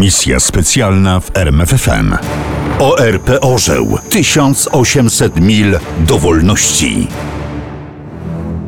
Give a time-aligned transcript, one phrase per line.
[0.00, 2.16] Misja specjalna w RMFFM.
[2.78, 7.06] ORP Orzeł 1800 mil do wolności.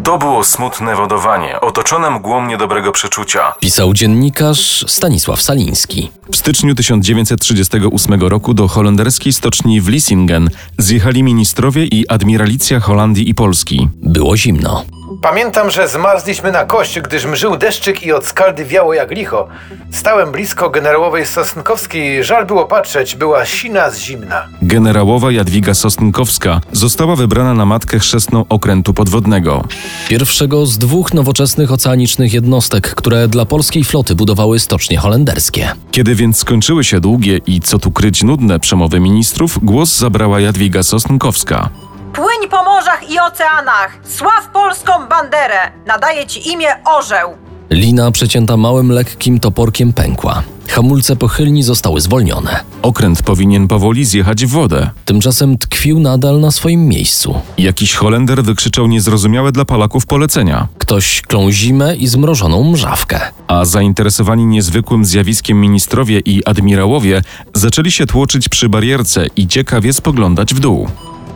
[0.04, 3.54] To było smutne wodowanie, otoczone mgłą niedobrego przeczucia.
[3.60, 6.10] Pisał dziennikarz Stanisław Saliński.
[6.32, 13.34] W styczniu 1938 roku do holenderskiej stoczni w Vlissingen zjechali ministrowie i admiralicja Holandii i
[13.34, 13.88] Polski.
[14.02, 14.84] Było zimno.
[15.22, 19.48] Pamiętam, że zmarzliśmy na kość, gdyż mżył deszczyk i od skaldy wiało jak licho.
[19.90, 24.46] Stałem blisko generałowej Sosnkowskiej, żal było patrzeć, była sina z zimna.
[24.62, 29.64] Generałowa Jadwiga Sosnkowska została wybrana na matkę chrzestną okrętu podwodnego.
[30.08, 35.72] Pierwszego z dwóch nowoczesnych oceanicznych jednostek, które dla polskiej floty budowały stocznie holenderskie.
[35.90, 40.82] Kiedy więc skończyły się długie i co tu kryć nudne przemowy ministrów, głos zabrała Jadwiga
[40.82, 41.70] Sosnkowska.
[42.14, 43.98] Płyń po morzach i oceanach!
[44.04, 45.58] Sław polską banderę!
[45.86, 47.34] Nadaje ci imię Orzeł!
[47.70, 50.42] Lina przecięta małym, lekkim toporkiem pękła.
[50.68, 52.60] Hamulce pochylni zostały zwolnione.
[52.82, 54.90] Okręt powinien powoli zjechać w wodę.
[55.04, 57.40] Tymczasem tkwił nadal na swoim miejscu.
[57.58, 63.20] Jakiś Holender wykrzyczał niezrozumiałe dla Polaków polecenia, Ktoś klął zimę i zmrożoną mrzawkę.
[63.48, 67.22] a zainteresowani niezwykłym zjawiskiem ministrowie i admirałowie
[67.54, 70.88] zaczęli się tłoczyć przy barierce i ciekawie spoglądać w dół.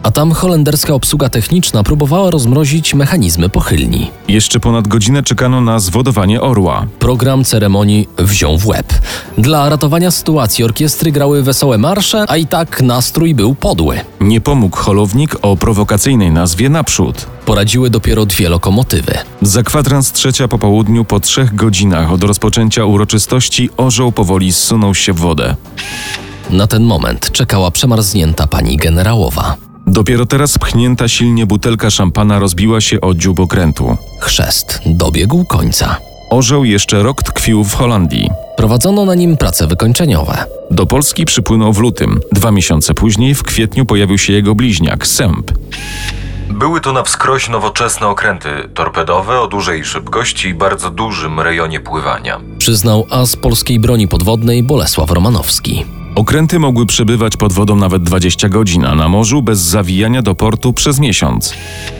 [0.06, 4.10] A tam holenderska obsługa techniczna próbowała rozmrozić mechanizmy pochylni.
[4.28, 6.86] Jeszcze ponad godzinę czekano na zwodowanie orła.
[6.98, 8.92] Program ceremonii wziął w łeb.
[9.38, 14.00] Dla ratowania sytuacji orkiestry grały wesołe marsze, a i tak nastrój był podły.
[14.20, 17.26] Nie pomógł holownik o prowokacyjnej nazwie Naprzód.
[17.46, 19.14] Poradziły dopiero dwie lokomotywy.
[19.42, 25.12] Za kwadrans trzecia po południu, po trzech godzinach od rozpoczęcia uroczystości, orzeł powoli zsunął się
[25.12, 25.56] w wodę.
[26.50, 29.65] Na ten moment czekała przemarznięta pani generałowa.
[29.86, 33.96] Dopiero teraz pchnięta silnie butelka szampana rozbiła się o dziób okrętu.
[34.20, 35.96] Chrzest dobiegł końca.
[36.30, 38.30] Orzeł jeszcze rok tkwił w Holandii.
[38.56, 40.44] Prowadzono na nim prace wykończeniowe.
[40.70, 42.20] Do Polski przypłynął w lutym.
[42.32, 45.52] Dwa miesiące później, w kwietniu, pojawił się jego bliźniak, Sęp.
[46.50, 52.40] Były to na wskroś nowoczesne okręty torpedowe o dużej szybkości i bardzo dużym rejonie pływania.
[52.58, 55.84] Przyznał as polskiej broni podwodnej Bolesław Romanowski.
[56.16, 60.72] Okręty mogły przebywać pod wodą nawet 20 godzin, a na morzu bez zawijania do portu
[60.72, 61.54] przez miesiąc.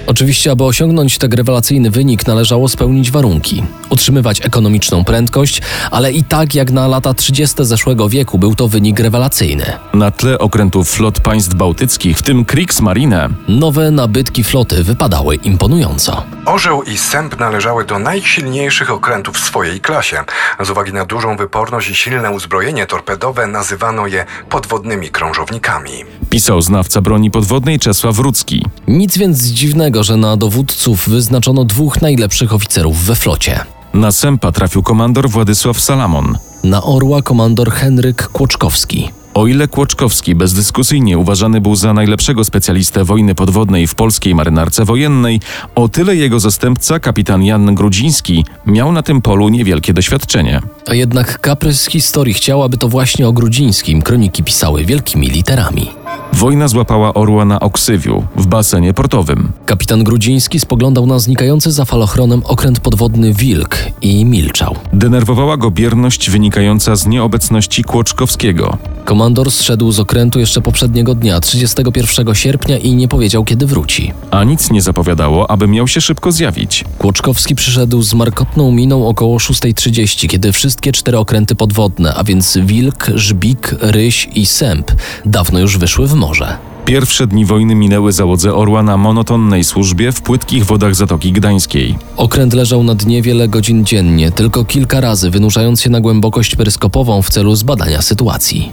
[0.06, 3.62] Oczywiście, aby osiągnąć tak rewelacyjny wynik, należało spełnić warunki.
[3.91, 7.56] Utrzymywać ekonomiczną prędkość, ale i tak jak na lata 30.
[7.60, 9.72] zeszłego wieku był to wynik rewelacyjny.
[9.94, 16.22] Na tle okrętów flot państw bałtyckich, w tym Kriegsmarine, Nowe nabytki floty wypadały imponująco.
[16.44, 20.25] Orzeł i Sęp należały do najsilniejszych okrętów w swojej klasie.
[20.60, 25.91] Z uwagi na dużą wyporność i silne uzbrojenie torpedowe nazywano je podwodnymi krążownikami.
[26.31, 28.65] pisał znawca broni podwodnej Czesław Rudzki.
[28.89, 33.61] Nic więc dziwnego, że na dowódców wyznaczono dwóch najlepszych oficerów we flocie.
[33.94, 36.39] Na Sępa trafił komandor Władysław Salamon.
[36.65, 39.11] Na orła komandor Henryk Kłoczkowski.
[39.37, 45.41] O ile Kłoczkowski bezdyskusyjnie uważany był za najlepszego specjalistę wojny podwodnej w polskiej marynarce wojennej,
[45.75, 50.61] o tyle jego zastępca, kapitan Jan Grudziński, miał na tym polu niewielkie doświadczenie.
[50.87, 55.91] A jednak kaprys historii chciał, aby to właśnie o Grudzińskim kroniki pisały wielkimi literami.
[56.32, 59.53] Wojna złapała orła na Oksywiu, w basenie portowym.
[59.66, 64.76] Kapitan Grudziński spoglądał na znikający za falochronem okręt podwodny Wilk i milczał.
[64.93, 68.78] Denerwowała go bierność wynikająca z nieobecności Kłoczkowskiego.
[69.05, 74.12] Komandor zszedł z okrętu jeszcze poprzedniego dnia, 31 sierpnia i nie powiedział kiedy wróci.
[74.31, 76.84] A nic nie zapowiadało, aby miał się szybko zjawić.
[76.99, 83.06] Kłoczkowski przyszedł z markotną miną około 6.30, kiedy wszystkie cztery okręty podwodne, a więc Wilk,
[83.15, 84.93] Żbik, Ryś i Sęp,
[85.25, 86.59] dawno już wyszły w morze.
[86.84, 91.99] Pierwsze dni wojny minęły załodze orła na monotonnej służbie w płytkich wodach Zatoki Gdańskiej.
[92.17, 97.22] Okręt leżał na dnie wiele godzin dziennie, tylko kilka razy wynurzając się na głębokość peryskopową
[97.22, 98.72] w celu zbadania sytuacji.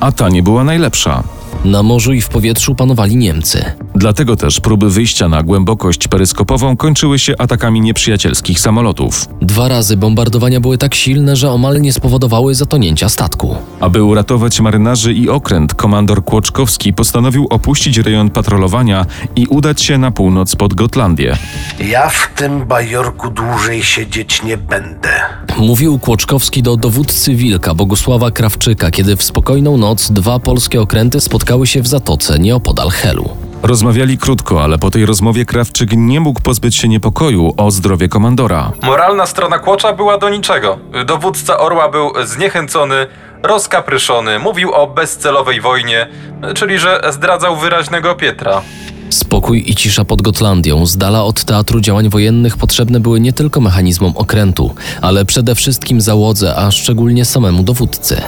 [0.00, 1.22] A ta nie była najlepsza.
[1.64, 3.64] Na morzu i w powietrzu panowali Niemcy.
[3.94, 9.28] Dlatego też próby wyjścia na głębokość peryskopową kończyły się atakami nieprzyjacielskich samolotów.
[9.42, 13.56] Dwa razy bombardowania były tak silne, że omal nie spowodowały zatonięcia statku.
[13.80, 19.06] Aby uratować marynarzy i okręt, komandor Kłoczkowski postanowił opuścić rejon patrolowania
[19.36, 21.36] i udać się na północ pod Gotlandię.
[21.80, 25.10] Ja w tym bajorku dłużej siedzieć nie będę.
[25.58, 31.66] Mówił Kłoczkowski do dowódcy Wilka Bogusława Krawczyka, kiedy w spokojną noc dwa polskie okręty spotkały
[31.66, 33.28] się w zatoce nieopodal Helu.
[33.62, 38.72] Rozmawiali krótko, ale po tej rozmowie Krawczyk nie mógł pozbyć się niepokoju o zdrowie komandora.
[38.82, 40.78] Moralna strona Kłocza była do niczego.
[41.06, 43.06] Dowódca Orła był zniechęcony,
[43.42, 46.08] rozkapryszony, mówił o bezcelowej wojnie,
[46.54, 48.62] czyli że zdradzał wyraźnego Pietra.
[49.10, 53.60] Spokój i cisza pod Gotlandią, z dala od teatru działań wojennych, potrzebne były nie tylko
[53.60, 58.22] mechanizmom okrętu, ale przede wszystkim załodze, a szczególnie samemu dowódcy.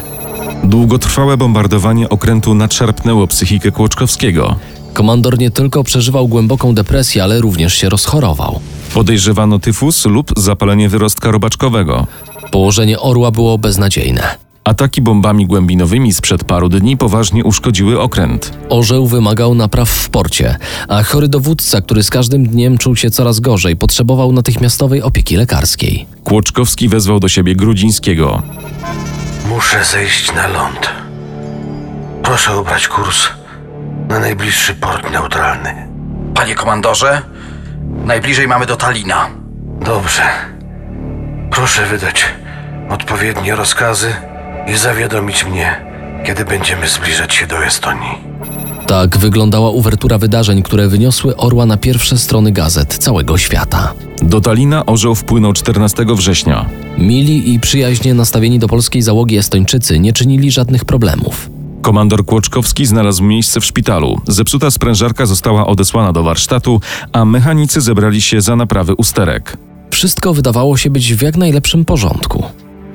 [0.64, 4.56] Długotrwałe bombardowanie okrętu nadszarpnęło psychikę Kłoczkowskiego.
[4.92, 8.60] Komandor nie tylko przeżywał głęboką depresję, ale również się rozchorował.
[8.94, 12.06] Podejrzewano tyfus lub zapalenie wyrostka robaczkowego.
[12.50, 14.22] Położenie orła było beznadziejne.
[14.64, 18.52] Ataki bombami głębinowymi sprzed paru dni poważnie uszkodziły okręt.
[18.68, 20.56] Orzeł wymagał napraw w porcie,
[20.88, 26.06] a chory dowódca, który z każdym dniem czuł się coraz gorzej, potrzebował natychmiastowej opieki lekarskiej.
[26.24, 28.42] Kłoczkowski wezwał do siebie Grudzińskiego.
[29.60, 30.92] Muszę zejść na ląd.
[32.22, 33.28] Proszę obrać kurs
[34.08, 35.88] na najbliższy port neutralny.
[36.34, 37.22] Panie komandorze,
[38.04, 39.28] najbliżej mamy do Talina.
[39.80, 40.22] Dobrze.
[41.50, 42.24] Proszę wydać
[42.90, 44.14] odpowiednie rozkazy
[44.66, 45.80] i zawiadomić mnie,
[46.24, 48.18] kiedy będziemy zbliżać się do Estonii.
[48.90, 53.94] Tak wyglądała uwertura wydarzeń, które wyniosły orła na pierwsze strony gazet całego świata.
[54.22, 56.66] Do Talina orzeł wpłynął 14 września.
[56.98, 61.50] Mili i przyjaźnie nastawieni do polskiej załogi Estończycy nie czynili żadnych problemów.
[61.82, 64.20] Komandor Kłoczkowski znalazł miejsce w szpitalu.
[64.28, 66.80] Zepsuta sprężarka została odesłana do warsztatu,
[67.12, 69.56] a mechanicy zebrali się za naprawy usterek.
[69.90, 72.44] Wszystko wydawało się być w jak najlepszym porządku.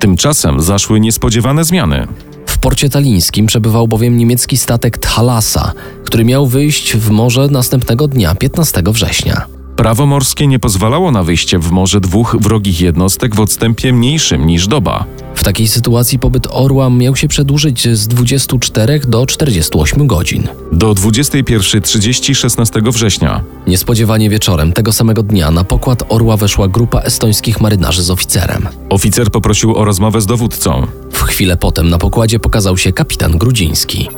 [0.05, 2.07] Tymczasem zaszły niespodziewane zmiany.
[2.45, 5.73] W porcie talińskim przebywał bowiem niemiecki statek Thalassa,
[6.03, 9.45] który miał wyjść w morze następnego dnia, 15 września.
[9.75, 14.67] Prawo morskie nie pozwalało na wyjście w morze dwóch wrogich jednostek w odstępie mniejszym niż
[14.67, 15.05] doba.
[15.35, 20.47] W takiej sytuacji pobyt orła miał się przedłużyć z 24 do 48 godzin.
[20.71, 23.41] Do 21.30 16 września.
[23.67, 28.67] Niespodziewanie wieczorem tego samego dnia na pokład orła weszła grupa estońskich marynarzy z oficerem.
[28.89, 30.87] Oficer poprosił o rozmowę z dowódcą.
[31.11, 34.09] W chwilę potem na pokładzie pokazał się kapitan Grudziński.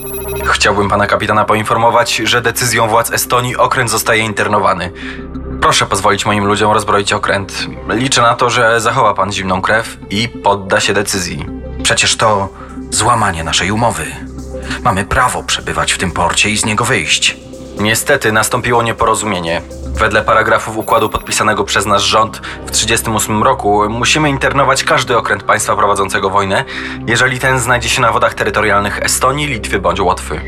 [0.45, 4.91] Chciałbym pana kapitana poinformować, że decyzją władz Estonii okręt zostaje internowany.
[5.61, 7.67] Proszę pozwolić moim ludziom rozbroić okręt.
[7.89, 11.45] Liczę na to, że zachowa pan zimną krew i podda się decyzji.
[11.83, 12.49] Przecież to
[12.91, 14.05] złamanie naszej umowy.
[14.83, 17.37] Mamy prawo przebywać w tym porcie i z niego wyjść.
[17.79, 19.61] Niestety nastąpiło nieporozumienie.
[19.85, 25.75] Wedle paragrafów układu podpisanego przez nasz rząd w 1938 roku musimy internować każdy okręt państwa
[25.75, 26.65] prowadzącego wojnę,
[27.07, 30.41] jeżeli ten znajdzie się na wodach terytorialnych Estonii, Litwy bądź Łotwy.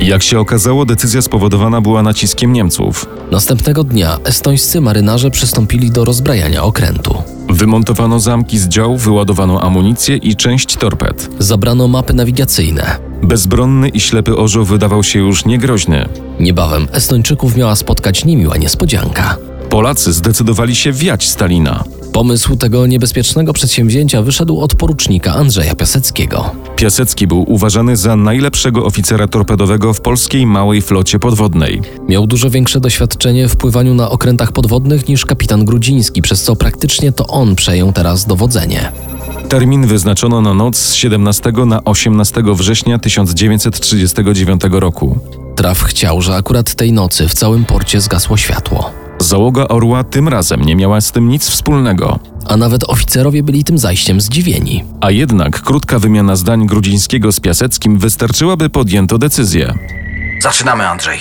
[0.00, 3.06] Jak się okazało, decyzja spowodowana była naciskiem Niemców.
[3.30, 7.22] Następnego dnia estońscy marynarze przystąpili do rozbrajania okrętu.
[7.48, 11.30] Wymontowano zamki z dział, wyładowano amunicję i część torped.
[11.38, 12.96] Zabrano mapy nawigacyjne.
[13.22, 16.08] Bezbronny i ślepy orzeł wydawał się już niegroźny.
[16.40, 19.36] Niebawem Estończyków miała spotkać niemiła niespodzianka.
[19.70, 21.84] Polacy zdecydowali się wiać Stalina.
[22.12, 26.50] Pomysł tego niebezpiecznego przedsięwzięcia wyszedł od porucznika Andrzeja Piaseckiego.
[26.76, 31.80] Piasecki był uważany za najlepszego oficera torpedowego w polskiej małej flocie podwodnej.
[32.08, 37.12] Miał dużo większe doświadczenie w pływaniu na okrętach podwodnych niż kapitan Grudziński, przez co praktycznie
[37.12, 38.92] to on przejął teraz dowodzenie.
[39.48, 45.18] Termin wyznaczono na noc z 17 na 18 września 1939 roku.
[45.56, 48.99] Traf chciał, że akurat tej nocy w całym porcie zgasło światło.
[49.20, 52.18] Załoga Orła tym razem nie miała z tym nic wspólnego.
[52.46, 54.84] A nawet oficerowie byli tym zajściem zdziwieni.
[55.00, 59.74] A jednak krótka wymiana zdań Grudzińskiego z Piaseckim wystarczyłaby podjęto decyzję.
[60.42, 61.18] Zaczynamy, Andrzej.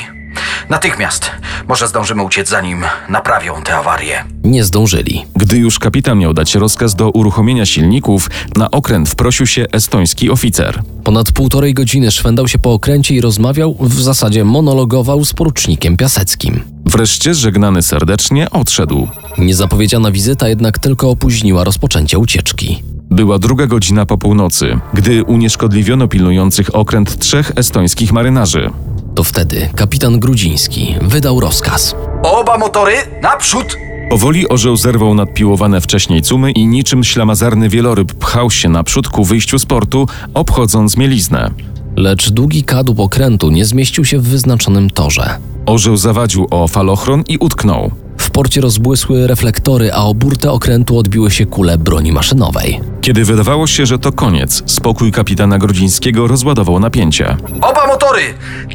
[0.69, 1.31] Natychmiast.
[1.67, 4.23] Może zdążymy uciec, zanim naprawią tę awarię.
[4.43, 5.25] Nie zdążyli.
[5.35, 10.81] Gdy już kapitan miał dać rozkaz do uruchomienia silników, na okręt wprosił się estoński oficer.
[11.03, 16.61] Ponad półtorej godziny szwendał się po okręcie i rozmawiał, w zasadzie monologował z porucznikiem Piaseckim.
[16.89, 19.07] Wreszcie, żegnany serdecznie, odszedł.
[19.37, 22.83] Niezapowiedziana wizyta jednak tylko opóźniła rozpoczęcie ucieczki.
[23.11, 28.69] Była druga godzina po północy, gdy unieszkodliwiono pilnujących okręt trzech estońskich marynarzy.
[29.15, 31.95] To wtedy kapitan Grudziński wydał rozkaz.
[32.23, 33.77] Oba motory naprzód!
[34.09, 39.59] Powoli orzeł zerwał nadpiłowane wcześniej cumy i niczym ślamazarny wieloryb pchał się naprzód ku wyjściu
[39.59, 41.51] z portu, obchodząc mieliznę.
[41.99, 45.37] Lecz długi kadłub okrętu nie zmieścił się w wyznaczonym torze.
[45.65, 47.91] Orzeł zawadził o falochron i utknął.
[48.17, 52.79] W porcie rozbłysły reflektory, a o burtę okrętu odbiły się kule broni maszynowej.
[53.01, 57.37] Kiedy wydawało się, że to koniec, spokój kapitana Grodzińskiego rozładował napięcie.
[57.61, 58.21] Oba motory!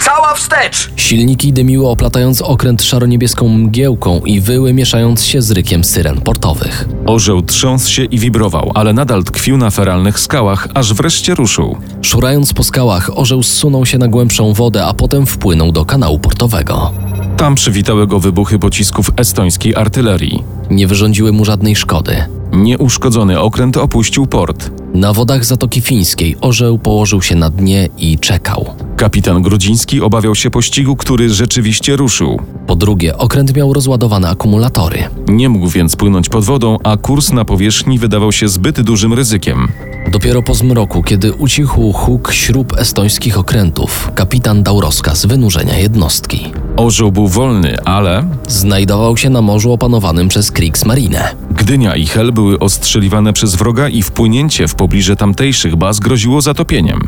[0.01, 0.91] Cała wstecz!
[0.97, 6.89] Silniki dymiły oplatając okręt szaroniebieską mgiełką i wyły mieszając się z rykiem syren portowych.
[7.07, 11.77] Orzeł trząsł się i wibrował, ale nadal tkwił na feralnych skałach, aż wreszcie ruszył.
[12.03, 16.93] Szurając po skałach, orzeł zsunął się na głębszą wodę, a potem wpłynął do kanału portowego.
[17.37, 20.43] Tam przywitały go wybuchy pocisków estońskiej artylerii.
[20.71, 22.25] Nie wyrządziły mu żadnej szkody.
[22.55, 24.71] Nieuszkodzony okręt opuścił port.
[24.95, 28.75] Na wodach Zatoki Fińskiej orzeł położył się na dnie i czekał.
[28.97, 32.41] Kapitan Grudziński obawiał się pościgu, który rzeczywiście ruszył.
[32.67, 35.05] Po drugie, okręt miał rozładowane akumulatory.
[35.29, 39.69] Nie mógł więc płynąć pod wodą, a kurs na powierzchni wydawał się zbyt dużym ryzykiem.
[40.13, 46.53] Dopiero po zmroku, kiedy ucichł huk śrub estońskich okrętów, kapitan dał rozkaz wynurzenia jednostki.
[46.77, 51.35] Orzeł był wolny, ale Znajdował się na morzu opanowanym przez Kriegsmarine.
[51.51, 57.01] Gdynia i Hel były ostrzeliwane przez wroga i wpłynięcie w pobliże tamtejszych baz groziło zatopieniem.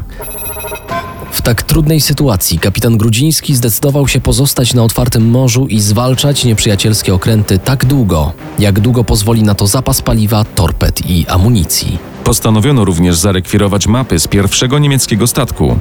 [1.32, 7.14] W tak trudnej sytuacji kapitan Grudziński zdecydował się pozostać na otwartym morzu i zwalczać nieprzyjacielskie
[7.14, 11.98] okręty tak długo, jak długo pozwoli na to zapas paliwa, torped i amunicji.
[12.24, 15.78] Postanowiono również zarekwirować mapy z pierwszego niemieckiego statku.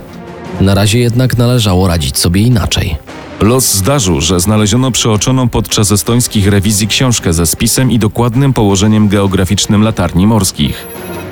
[0.62, 2.98] Na razie jednak należało radzić sobie inaczej.
[3.42, 9.84] Los zdarzył, że znaleziono przeoczoną podczas estońskich rewizji książkę ze spisem i dokładnym położeniem geograficznym
[9.84, 10.88] latarni morskich.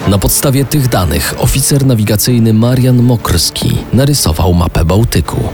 [0.08, 5.50] Na podstawie tych danych oficer nawigacyjny Marian Mokrski narysował mapę Bałtyku.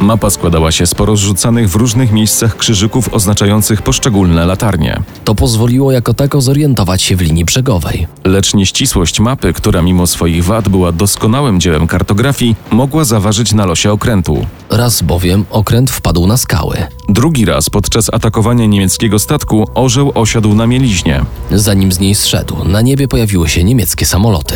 [0.00, 5.02] Mapa składała się z porozrzucanych w różnych miejscach krzyżyków oznaczających poszczególne latarnie.
[5.24, 8.06] To pozwoliło jako tako zorientować się w linii brzegowej.
[8.24, 13.92] Lecz nieścisłość mapy, która mimo swoich wad była doskonałym dziełem kartografii, mogła zaważyć na losie
[13.92, 14.46] okrętu.
[14.70, 16.76] Raz bowiem okręt wpadł na skały.
[17.08, 21.24] Drugi raz podczas atakowania niemieckiego statku orzeł osiadł na mieliźnie.
[21.50, 24.54] Zanim z niej zszedł, na niebie pojawiły się niemieckie samoloty.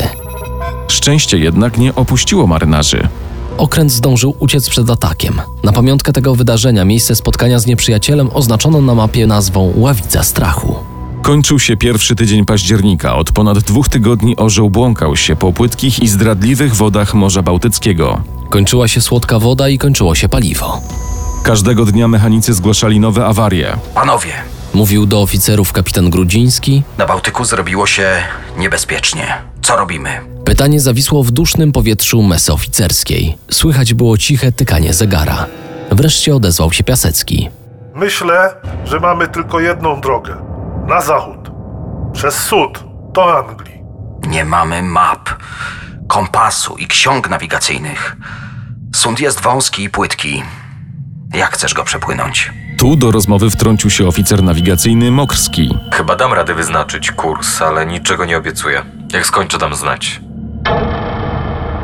[0.88, 3.08] Szczęście jednak nie opuściło marynarzy.
[3.58, 5.40] Okręt zdążył uciec przed atakiem.
[5.64, 10.76] Na pamiątkę tego wydarzenia miejsce spotkania z nieprzyjacielem oznaczono na mapie nazwą Ławica Strachu.
[11.22, 13.16] Kończył się pierwszy tydzień października.
[13.16, 18.20] Od ponad dwóch tygodni orzeł błąkał się po płytkich i zdradliwych wodach Morza Bałtyckiego.
[18.50, 20.80] Kończyła się słodka woda i kończyło się paliwo.
[21.42, 23.76] Każdego dnia mechanicy zgłaszali nowe awarie.
[23.94, 24.32] Panowie,
[24.74, 26.82] Mówił do oficerów kapitan Grudziński.
[26.98, 28.08] na Bałtyku zrobiło się
[28.58, 29.26] niebezpiecznie.
[29.62, 30.10] Co robimy?
[30.48, 33.38] Pytanie zawisło w dusznym powietrzu mesy oficerskiej.
[33.50, 35.46] Słychać było ciche tykanie zegara.
[35.90, 37.50] Wreszcie odezwał się Piasecki.
[37.94, 40.36] Myślę, że mamy tylko jedną drogę.
[40.86, 41.50] Na zachód.
[42.12, 43.82] Przez sud do Anglii.
[44.28, 45.28] Nie mamy map,
[46.06, 48.16] kompasu i ksiąg nawigacyjnych.
[48.94, 50.42] Sund jest wąski i płytki.
[51.34, 52.52] Jak chcesz go przepłynąć?
[52.78, 55.78] Tu do rozmowy wtrącił się oficer nawigacyjny Mokrski.
[55.92, 58.82] Chyba dam radę wyznaczyć kurs, ale niczego nie obiecuję.
[59.12, 60.20] Jak skończę, dam znać.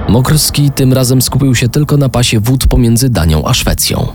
[0.08, 4.06] Mokrski tym razem skupił się tylko na pasie wód pomiędzy Danią a Szwecją.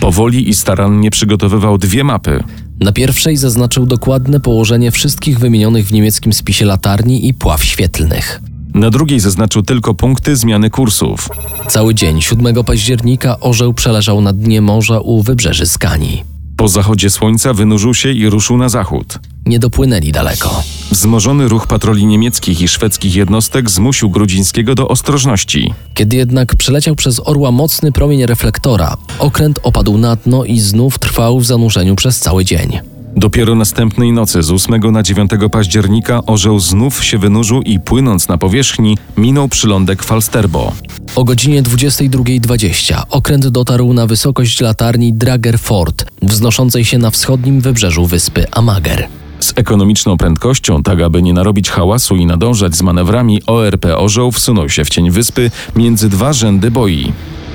[0.00, 2.44] Powoli i starannie przygotowywał dwie mapy.
[2.80, 8.40] Na pierwszej zaznaczył dokładne położenie wszystkich wymienionych w niemieckim spisie latarni i pław świetlnych.
[8.74, 11.28] Na drugiej zaznaczył tylko punkty zmiany kursów.
[11.68, 16.31] Cały dzień 7 października orzeł przeleżał na dnie morza u wybrzeży Skanii.
[16.62, 19.18] Po zachodzie słońca wynurzył się i ruszył na zachód.
[19.46, 20.62] Nie dopłynęli daleko.
[20.90, 25.74] Wzmożony ruch patroli niemieckich i szwedzkich jednostek zmusił Grudzińskiego do ostrożności.
[25.94, 31.40] Kiedy jednak przeleciał przez orła mocny promień reflektora, okręt opadł na dno i znów trwał
[31.40, 32.91] w zanurzeniu przez cały dzień.
[33.16, 38.38] Dopiero następnej nocy z 8 na 9 października orzeł znów się wynurzył i płynąc na
[38.38, 40.72] powierzchni minął przylądek Falsterbo.
[41.14, 48.06] O godzinie 22.20 okręt dotarł na wysokość latarni Drager Fort, wznoszącej się na wschodnim wybrzeżu
[48.06, 49.08] wyspy Amager.
[49.40, 54.68] Z ekonomiczną prędkością, tak aby nie narobić hałasu i nadążać z manewrami, ORP Orzeł wsunął
[54.68, 57.12] się w cień wyspy między dwa rzędy boi.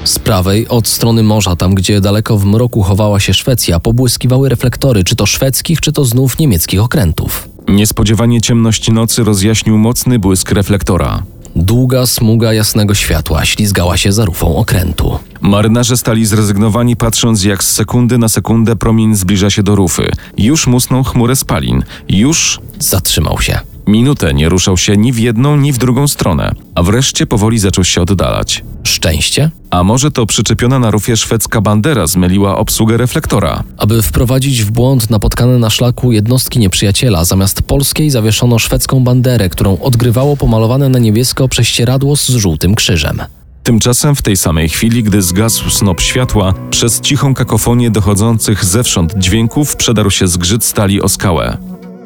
[0.07, 5.03] Z prawej, od strony morza, tam gdzie daleko w mroku chowała się Szwecja, pobłyskiwały reflektory,
[5.03, 7.49] czy to szwedzkich, czy to znów niemieckich okrętów.
[7.67, 11.23] Niespodziewanie ciemność nocy rozjaśnił mocny błysk reflektora.
[11.55, 15.19] Długa smuga jasnego światła ślizgała się za rufą okrętu.
[15.41, 20.11] Marynarze stali zrezygnowani, patrząc jak z sekundy na sekundę promień zbliża się do rufy.
[20.37, 21.83] Już musnął chmurę spalin.
[22.09, 23.59] Już Zatrzymał się.
[23.87, 26.51] Minutę nie ruszał się ni w jedną, ni w drugą stronę.
[26.75, 28.63] A wreszcie powoli zaczął się oddalać.
[28.83, 29.51] Szczęście?
[29.69, 33.63] A może to przyczepiona na rufie szwedzka bandera zmyliła obsługę reflektora?
[33.77, 39.77] Aby wprowadzić w błąd napotkane na szlaku jednostki nieprzyjaciela, zamiast polskiej zawieszono szwedzką banderę, którą
[39.79, 43.21] odgrywało pomalowane na niebiesko prześcieradło z żółtym krzyżem.
[43.63, 49.75] Tymczasem w tej samej chwili, gdy zgasł snop światła, przez cichą kakofonię dochodzących zewsząd dźwięków
[49.75, 51.57] przedarł się zgrzyt stali o skałę.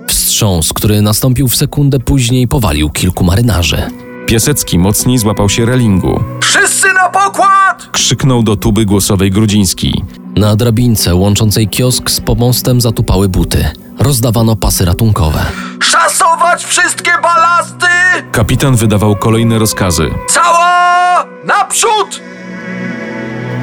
[0.08, 3.78] Wstrząs, który nastąpił w sekundę później, powalił kilku marynarzy.
[4.28, 6.24] Piasecki mocniej złapał się relingu.
[6.42, 7.90] Wszyscy na pokład!
[7.92, 10.04] Krzyknął do tuby głosowej Grudziński.
[10.36, 13.66] Na drabince łączącej kiosk z pomostem zatupały buty.
[14.00, 15.46] Rozdawano pasy ratunkowe.
[15.84, 17.88] Szasować wszystkie balasty!
[18.32, 20.10] Kapitan wydawał kolejne rozkazy.
[20.30, 21.26] Cała!
[21.46, 22.22] Naprzód!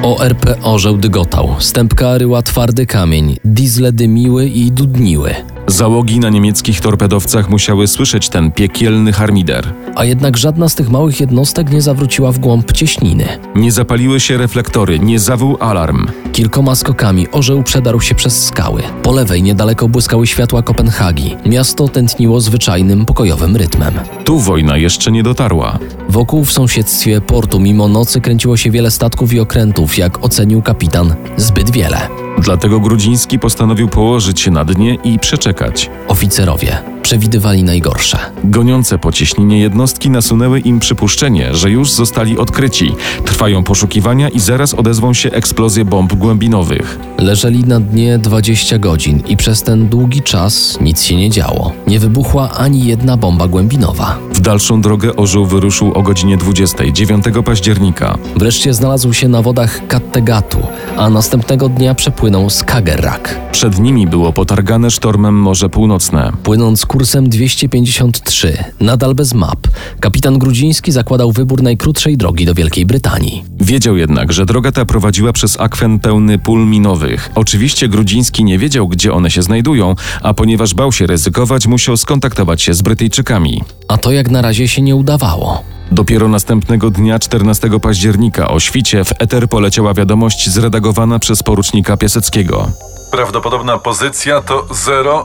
[0.03, 5.35] ORP orzeł dygotał, stępka ryła twardy kamień, diesle dymiły i dudniły.
[5.67, 9.73] Załogi na niemieckich torpedowcach musiały słyszeć ten piekielny harmider.
[9.95, 13.25] A jednak żadna z tych małych jednostek nie zawróciła w głąb cieśniny.
[13.55, 16.07] Nie zapaliły się reflektory, nie zawył alarm.
[16.33, 18.81] Kilkoma skokami orzeł przedarł się przez skały.
[19.03, 21.35] Po lewej niedaleko błyskały światła Kopenhagi.
[21.45, 23.93] Miasto tętniło zwyczajnym, pokojowym rytmem.
[24.25, 25.79] Tu wojna jeszcze nie dotarła.
[26.09, 31.15] Wokół w sąsiedztwie portu mimo nocy kręciło się wiele statków i okrętów, jak ocenił kapitan,
[31.37, 32.07] zbyt wiele.
[32.37, 35.89] Dlatego Grudziński postanowił położyć się na dnie i przeczekać.
[36.07, 38.17] Oficerowie przewidywali najgorsze.
[38.43, 42.91] Goniące po cieśninie jednostki nasunęły im przypuszczenie, że już zostali odkryci.
[43.25, 46.99] Trwają poszukiwania i zaraz odezwą się eksplozje bomb głębinowych.
[47.17, 51.71] Leżeli na dnie 20 godzin i przez ten długi czas nic się nie działo.
[51.87, 54.17] Nie wybuchła ani jedna bomba głębinowa.
[54.33, 58.17] W dalszą drogę orzeł wyruszył o godzinie 20, 9 października.
[58.35, 60.57] Wreszcie znalazł się na wodach Kattegatu,
[60.97, 63.39] a następnego dnia przepłynął Skagerrak.
[63.51, 66.31] Przed nimi było potargane sztormem Morze Północne.
[66.43, 69.67] Płynąc kursem 253, nadal bez map,
[69.99, 73.43] kapitan Grudziński zakładał wybór najkrótszej drogi do Wielkiej Brytanii.
[73.61, 77.31] Wiedział jednak, że droga ta prowadziła przez akwen pełny pól minowych.
[77.35, 82.61] Oczywiście Grudziński nie wiedział, gdzie one się znajdują, a ponieważ bał się ryzykować, musiał skontaktować
[82.61, 83.63] się z Brytyjczykami.
[83.87, 85.63] A to jak na razie się nie udawało.
[85.91, 92.71] Dopiero następnego dnia, 14 października, o świcie w eter poleciała wiadomość zredagowana przez porucznika Piaseckiego.
[93.11, 94.67] Prawdopodobna pozycja to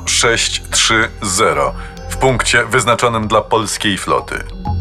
[0.06, 0.94] 0630
[2.10, 4.34] w punkcie wyznaczonym dla polskiej floty.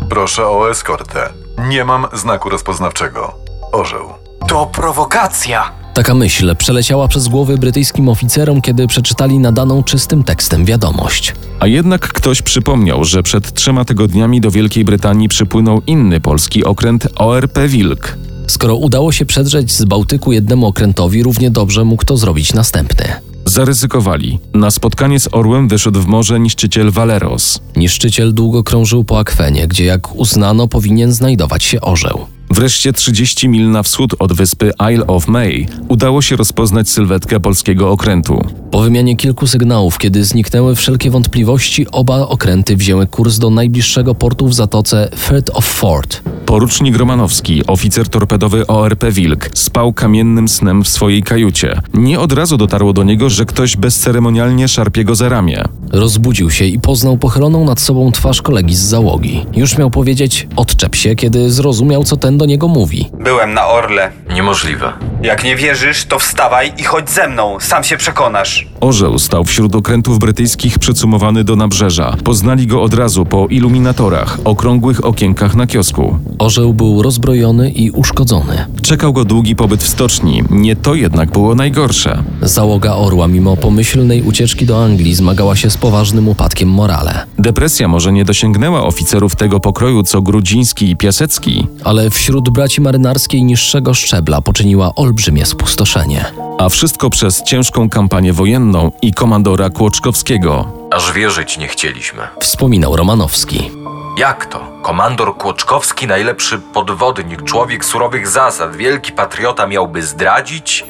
[0.10, 1.30] Proszę o eskortę.
[1.70, 3.34] Nie mam znaku rozpoznawczego.
[3.72, 4.14] Orzeł.
[4.48, 5.72] To prowokacja!
[5.94, 11.36] Taka myśl przeleciała przez głowy brytyjskim oficerom, kiedy przeczytali nadaną czystym tekstem wiadomość.
[11.60, 17.08] A jednak ktoś przypomniał, że przed trzema tygodniami do Wielkiej Brytanii przypłynął inny polski okręt
[17.16, 18.18] ORP Wilk.
[18.48, 23.06] Skoro udało się przedrzeć z Bałtyku jednemu okrętowi, równie dobrze mógł to zrobić następny.
[23.46, 24.40] Zaryzykowali.
[24.54, 27.60] Na spotkanie z orłem wyszedł w morze niszczyciel Valeros.
[27.76, 32.26] Niszczyciel długo krążył po akwenie, gdzie jak uznano powinien znajdować się orzeł.
[32.50, 37.92] Wreszcie 30 mil na wschód od wyspy Isle of May udało się rozpoznać sylwetkę polskiego
[37.92, 38.46] okrętu.
[38.72, 44.48] Po wymianie kilku sygnałów, kiedy zniknęły wszelkie wątpliwości, oba okręty wzięły kurs do najbliższego portu
[44.48, 46.22] w zatoce Firth of Fort.
[46.46, 51.82] Porucznik Romanowski, oficer torpedowy ORP Wilk, spał kamiennym snem w swojej kajucie.
[51.94, 55.64] Nie od razu dotarło do niego, że ktoś bezceremonialnie szarpie go za ramię.
[55.92, 59.46] Rozbudził się i poznał pochyloną nad sobą twarz kolegi z załogi.
[59.56, 63.10] Już miał powiedzieć odczep się, kiedy zrozumiał, co ten do niego mówi.
[63.20, 64.12] Byłem na Orle.
[64.34, 64.94] Niemożliwe.
[65.24, 68.68] Jak nie wierzysz, to wstawaj i chodź ze mną, sam się przekonasz.
[68.82, 72.16] Orzeł stał wśród okrętów brytyjskich przycumowany do nabrzeża.
[72.24, 76.20] Poznali go od razu po iluminatorach, okrągłych okienkach na kiosku.
[76.40, 78.66] Orzeł był rozbrojony i uszkodzony.
[78.82, 80.44] Czekał go długi pobyt w stoczni.
[80.50, 82.24] Nie to jednak było najgorsze.
[82.42, 87.26] Załoga Orła, mimo pomyślnej ucieczki do Anglii, zmagała się z poważnym upadkiem morale.
[87.40, 93.44] Depresja może nie dosięgnęła oficerów tego pokroju co Grudziński i Piasecki, Ale wśród braci marynarskiej
[93.44, 96.26] niższego szczebla poczyniła olbrzymie spustoszenie.
[96.60, 100.68] a wszystko przez ciężką kampanię wojenną i komandora Kłoczkowskiego.
[100.92, 102.22] Aż wierzyć nie chcieliśmy.
[102.42, 103.72] Wspominał Romanowski.
[104.18, 104.60] Jak to?
[104.82, 110.86] Komandor Kłoczkowski, najlepszy podwodnik, człowiek surowych zasad, wielki patriota miałby zdradzić?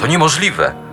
[0.00, 0.89] To niemożliwe.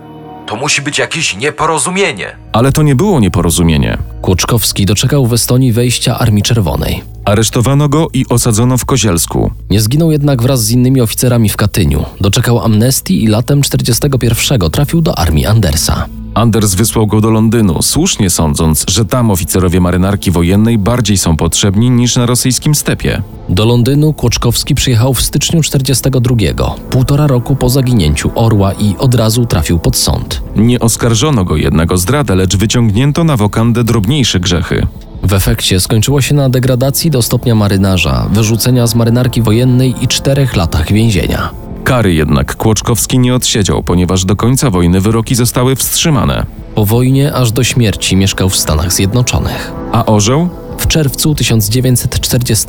[0.48, 2.36] To musi być jakieś nieporozumienie.
[2.52, 3.98] Ale to nie było nieporozumienie.
[4.22, 7.02] Kłoczkowski doczekał w Estonii wejścia Armii Czerwonej.
[7.24, 9.50] Aresztowano go i osadzono w Kozielsku.
[9.70, 12.04] Nie zginął jednak wraz z innymi oficerami w Katyniu.
[12.20, 16.06] Doczekał amnestii i latem 41 trafił do armii Andersa.
[16.38, 21.90] Anders wysłał go do Londynu, słusznie sądząc, że tam oficerowie marynarki wojennej bardziej są potrzebni
[21.90, 23.22] niż na rosyjskim stepie.
[23.48, 29.46] Do Londynu Kłoczkowski przyjechał w styczniu 42, półtora roku po zaginięciu Orła i od razu
[29.46, 30.42] trafił pod sąd.
[30.56, 34.86] Nie oskarżono go jednak o zdradę, lecz wyciągnięto na wokandę drobniejsze grzechy.
[35.22, 40.56] W efekcie skończyło się na degradacji do stopnia marynarza, wyrzucenia z marynarki wojennej i czterech
[40.56, 41.67] latach więzienia.
[41.88, 46.46] Kary jednak Kłoczkowski nie odsiedział, ponieważ do końca wojny wyroki zostały wstrzymane.
[46.74, 49.72] Po wojnie aż do śmierci mieszkał w Stanach Zjednoczonych.
[49.92, 50.48] A orzeł?
[50.78, 52.66] W czerwcu 1940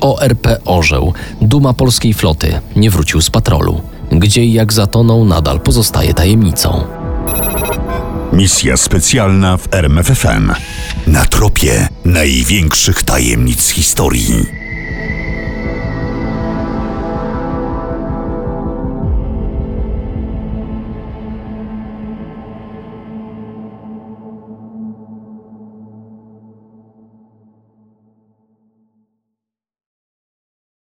[0.00, 3.80] ORP Orzeł, duma polskiej floty, nie wrócił z patrolu.
[4.12, 6.84] Gdzie i jak zatonął nadal pozostaje tajemnicą.
[8.32, 10.52] Misja specjalna w RMFFM.
[11.06, 14.63] Na tropie największych tajemnic historii.